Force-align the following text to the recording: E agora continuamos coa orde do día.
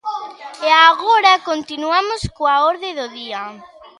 E 0.67 0.69
agora 0.89 1.43
continuamos 1.49 2.21
coa 2.37 2.55
orde 2.71 2.89
do 2.99 3.05
día. 3.19 3.43